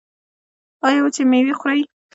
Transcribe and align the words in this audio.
ایا 0.87 0.99
وچې 1.03 1.23
میوې 1.31 1.53
خورئ؟ 1.59 1.81